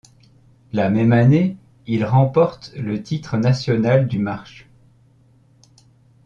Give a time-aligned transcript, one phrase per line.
[0.73, 4.67] La même année, il remporte le titre national du marche.